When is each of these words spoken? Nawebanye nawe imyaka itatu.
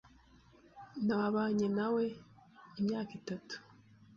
Nawebanye 1.05 1.67
nawe 1.77 2.03
imyaka 2.79 3.11
itatu. 3.19 3.55